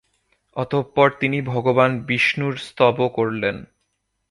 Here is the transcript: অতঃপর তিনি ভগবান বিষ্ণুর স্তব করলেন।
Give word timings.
অতঃপর 0.55 1.07
তিনি 1.19 1.37
ভগবান 1.41 1.91
বিষ্ণুর 1.99 2.53
স্তব 2.57 2.97
করলেন। 3.07 3.55